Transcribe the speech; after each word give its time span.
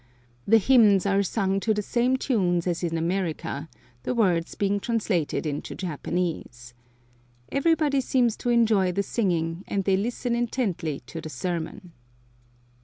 The 0.47 0.57
hymns 0.57 1.05
are 1.05 1.21
sung 1.21 1.59
to 1.59 1.75
the 1.75 1.83
same 1.83 2.17
tunes 2.17 2.65
as 2.65 2.83
in 2.83 2.97
America, 2.97 3.69
the 4.01 4.15
words 4.15 4.55
being 4.55 4.79
translated 4.79 5.45
into 5.45 5.75
Japanese. 5.75 6.73
Everybody 7.51 8.01
seems 8.01 8.35
to 8.37 8.49
enjoy 8.49 8.93
the 8.93 9.03
singing, 9.03 9.63
and 9.67 9.83
they 9.83 9.95
listen 9.97 10.33
intently 10.33 11.01
to 11.05 11.21
the 11.21 11.29
sermon. 11.29 11.91